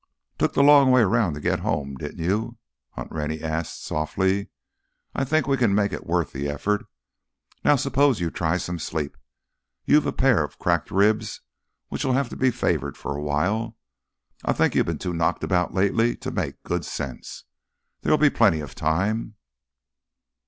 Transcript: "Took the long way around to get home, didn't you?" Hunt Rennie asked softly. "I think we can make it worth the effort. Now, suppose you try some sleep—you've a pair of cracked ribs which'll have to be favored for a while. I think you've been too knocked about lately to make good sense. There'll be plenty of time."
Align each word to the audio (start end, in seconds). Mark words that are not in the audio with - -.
"Took 0.39 0.53
the 0.53 0.63
long 0.63 0.89
way 0.89 1.01
around 1.01 1.35
to 1.35 1.39
get 1.39 1.59
home, 1.59 1.93
didn't 1.93 2.17
you?" 2.25 2.57
Hunt 2.93 3.11
Rennie 3.11 3.43
asked 3.43 3.83
softly. 3.83 4.47
"I 5.13 5.23
think 5.23 5.45
we 5.45 5.57
can 5.57 5.75
make 5.75 5.93
it 5.93 6.07
worth 6.07 6.31
the 6.33 6.49
effort. 6.49 6.87
Now, 7.63 7.75
suppose 7.75 8.19
you 8.19 8.31
try 8.31 8.57
some 8.57 8.79
sleep—you've 8.79 10.07
a 10.07 10.11
pair 10.11 10.43
of 10.43 10.57
cracked 10.57 10.89
ribs 10.89 11.41
which'll 11.89 12.13
have 12.13 12.29
to 12.29 12.35
be 12.35 12.49
favored 12.49 12.97
for 12.97 13.15
a 13.15 13.21
while. 13.21 13.77
I 14.43 14.53
think 14.53 14.73
you've 14.73 14.87
been 14.87 14.97
too 14.97 15.13
knocked 15.13 15.43
about 15.43 15.75
lately 15.75 16.15
to 16.15 16.31
make 16.31 16.63
good 16.63 16.83
sense. 16.83 17.43
There'll 18.01 18.17
be 18.17 18.31
plenty 18.31 18.61
of 18.61 18.73
time." 18.73 19.35